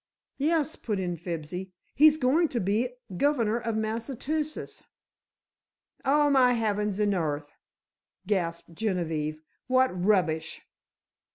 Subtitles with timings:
[0.39, 4.87] "Yes," put in Fibsy, "he's going to be governor of Massachusetts."
[6.03, 7.51] "Oh, my heavens and earth!"
[8.25, 10.63] gasped Genevieve, "what rubbish!"